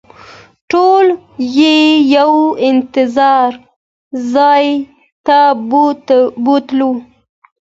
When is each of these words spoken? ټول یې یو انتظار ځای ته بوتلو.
ټول 0.71 1.05
یې 1.57 1.77
یو 2.15 2.31
انتظار 2.69 3.51
ځای 4.33 4.65
ته 5.25 5.39
بوتلو. 6.43 6.91